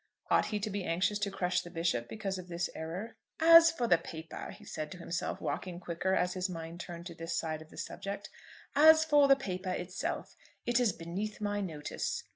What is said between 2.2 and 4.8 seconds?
of this error? "As for the paper," he